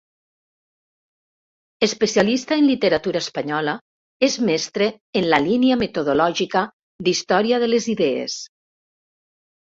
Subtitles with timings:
[1.87, 3.75] Especialista en Literatura espanyola,
[4.27, 4.87] és mestre
[5.21, 6.63] en la línia metodològica
[7.09, 8.39] d'Història de les idees.